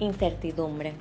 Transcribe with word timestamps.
Incertidumbre. 0.00 0.94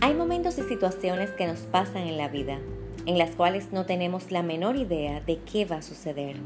Hay 0.00 0.14
momentos 0.14 0.56
y 0.56 0.62
situaciones 0.62 1.30
que 1.32 1.46
nos 1.46 1.60
pasan 1.60 2.08
en 2.08 2.16
la 2.16 2.28
vida 2.28 2.58
en 3.04 3.18
las 3.18 3.30
cuales 3.32 3.72
no 3.72 3.84
tenemos 3.84 4.30
la 4.30 4.42
menor 4.42 4.76
idea 4.76 5.20
de 5.20 5.38
qué 5.38 5.66
va 5.66 5.76
a 5.76 5.82
suceder, 5.82 6.36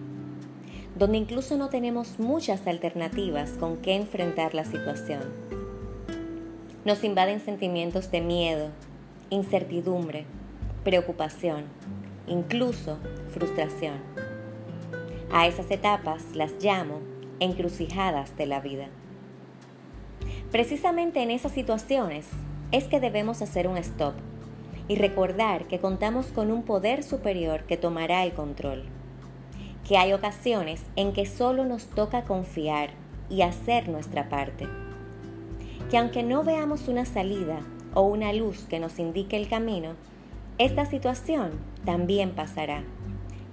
donde 0.97 1.19
incluso 1.19 1.57
no 1.57 1.69
tenemos 1.69 2.19
muchas 2.19 2.67
alternativas 2.67 3.51
con 3.53 3.77
qué 3.77 3.95
enfrentar 3.95 4.55
la 4.55 4.65
situación. 4.65 5.23
Nos 6.85 7.05
invaden 7.05 7.39
sentimientos 7.39 8.11
de 8.11 8.21
miedo, 8.21 8.71
incertidumbre, 9.31 10.25
preocupación, 10.83 11.65
incluso 12.27 12.99
frustración. 13.29 13.99
A 15.33 15.47
esas 15.47 15.71
etapas 15.71 16.35
las 16.35 16.53
llamo 16.63 17.01
encrucijadas 17.39 18.37
de 18.37 18.47
la 18.47 18.61
vida. 18.61 18.89
Precisamente 20.53 21.23
en 21.23 21.31
esas 21.31 21.53
situaciones 21.53 22.29
es 22.73 22.85
que 22.85 23.01
debemos 23.01 23.41
hacer 23.41 23.67
un 23.67 23.79
stop 23.79 24.13
y 24.87 24.97
recordar 24.97 25.67
que 25.67 25.81
contamos 25.81 26.27
con 26.27 26.51
un 26.51 26.63
poder 26.63 27.03
superior 27.03 27.63
que 27.63 27.79
tomará 27.79 28.23
el 28.23 28.35
control. 28.35 28.83
Que 29.89 29.97
hay 29.97 30.13
ocasiones 30.13 30.83
en 30.95 31.15
que 31.15 31.25
solo 31.25 31.65
nos 31.65 31.87
toca 31.87 32.25
confiar 32.25 32.91
y 33.31 33.41
hacer 33.41 33.89
nuestra 33.89 34.29
parte. 34.29 34.69
Que 35.91 35.97
aunque 35.97 36.23
no 36.23 36.45
veamos 36.45 36.87
una 36.87 37.07
salida 37.07 37.61
o 37.95 38.03
una 38.03 38.35
luz 38.35 38.67
que 38.69 38.79
nos 38.79 38.99
indique 38.99 39.39
el 39.39 39.49
camino, 39.49 39.95
esta 40.59 40.85
situación 40.85 41.53
también 41.87 42.33
pasará. 42.33 42.85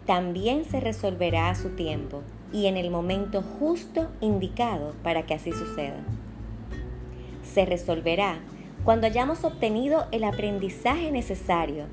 También 0.06 0.66
se 0.66 0.82
resolverá 0.82 1.50
a 1.50 1.56
su 1.56 1.70
tiempo 1.70 2.24
y 2.52 2.66
en 2.66 2.76
el 2.76 2.92
momento 2.92 3.42
justo 3.42 4.10
indicado 4.20 4.96
para 5.02 5.26
que 5.26 5.36
así 5.36 5.54
suceda 5.54 6.04
se 7.50 7.66
resolverá 7.66 8.40
cuando 8.84 9.08
hayamos 9.08 9.44
obtenido 9.44 10.08
el 10.12 10.24
aprendizaje 10.24 11.12
necesario 11.12 11.86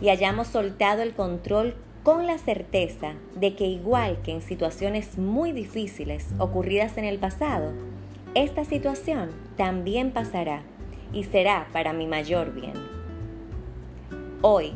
y 0.00 0.08
hayamos 0.08 0.48
soltado 0.48 1.02
el 1.02 1.12
control 1.12 1.74
con 2.02 2.26
la 2.26 2.38
certeza 2.38 3.12
de 3.34 3.54
que 3.54 3.66
igual 3.66 4.22
que 4.22 4.32
en 4.32 4.40
situaciones 4.40 5.18
muy 5.18 5.52
difíciles 5.52 6.28
ocurridas 6.38 6.96
en 6.96 7.04
el 7.04 7.18
pasado, 7.18 7.72
esta 8.34 8.64
situación 8.64 9.30
también 9.56 10.12
pasará 10.12 10.62
y 11.12 11.24
será 11.24 11.68
para 11.72 11.92
mi 11.92 12.06
mayor 12.06 12.54
bien. 12.54 12.74
Hoy, 14.40 14.72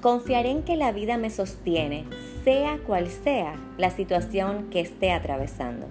confiaré 0.00 0.50
en 0.50 0.62
que 0.62 0.76
la 0.76 0.90
vida 0.90 1.16
me 1.18 1.30
sostiene, 1.30 2.04
sea 2.42 2.78
cual 2.78 3.08
sea 3.08 3.54
la 3.78 3.90
situación 3.90 4.68
que 4.70 4.80
esté 4.80 5.12
atravesando. 5.12 5.86